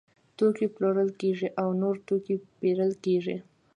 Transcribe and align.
توکي 0.37 0.67
پلورل 0.75 1.09
کیږي 1.21 1.47
او 1.61 1.67
نور 1.81 1.95
توکي 2.07 2.35
پیرل 2.59 2.91
کیږي. 3.05 3.37